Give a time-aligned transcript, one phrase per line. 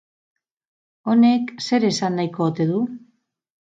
[1.13, 2.85] Honek zer esan nahiko ote du?